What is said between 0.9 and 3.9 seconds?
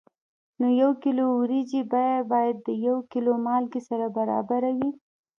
کیلو وریجو بیه باید د یو کیلو مالګې